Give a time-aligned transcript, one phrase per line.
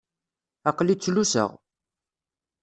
[0.69, 1.49] Aql-i ttluseɣ.